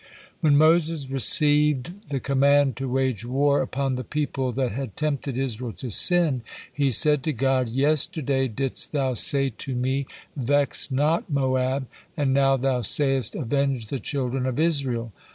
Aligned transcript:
When 0.39 0.57
Moses 0.57 1.11
received 1.11 2.09
the 2.09 2.19
command 2.19 2.75
to 2.77 2.89
wage 2.89 3.23
war 3.23 3.61
upon 3.61 3.93
the 3.93 4.03
people 4.03 4.51
that 4.53 4.71
had 4.71 4.97
tempted 4.97 5.37
Israel 5.37 5.73
to 5.73 5.91
sin, 5.91 6.41
he 6.73 6.89
said 6.89 7.21
to 7.21 7.31
God: 7.31 7.69
"Yesterday 7.69 8.47
didst 8.47 8.93
Thou 8.93 9.13
say 9.13 9.51
to 9.59 9.75
me, 9.75 10.07
'Vex 10.35 10.89
not 10.89 11.29
Moab,' 11.29 11.85
and 12.17 12.33
now 12.33 12.57
Thou 12.57 12.81
sayest, 12.81 13.35
'Avenge 13.35 13.89
the 13.89 13.99
children 13.99 14.47
of 14.47 14.59
Israel.'" 14.59 15.13